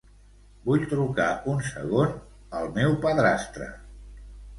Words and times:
Vull 0.69 0.85
trucar 0.93 1.27
un 1.51 1.61
segon 1.67 2.15
al 2.61 2.71
meu 2.79 2.97
padrastre. 3.05 3.69